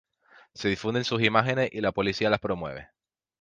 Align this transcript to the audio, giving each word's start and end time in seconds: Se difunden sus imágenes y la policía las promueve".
Se 0.55 0.67
difunden 0.67 1.03
sus 1.03 1.21
imágenes 1.21 1.69
y 1.71 1.79
la 1.79 1.91
policía 1.91 2.31
las 2.31 2.39
promueve". 2.39 2.89